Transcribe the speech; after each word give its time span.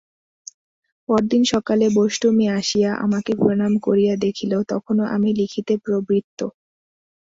পরদিন 1.09 1.43
সকালে 1.53 1.85
বোষ্টমী 1.97 2.45
আসিয়া 2.59 2.91
আমাকে 3.05 3.31
প্রণাম 3.35 3.73
করিয়া 3.85 4.13
দেখিল, 4.25 4.53
তখনো 4.71 5.03
আমি 5.15 5.29
লিখিতে 5.39 5.73
প্রবৃত্ত। 5.85 6.39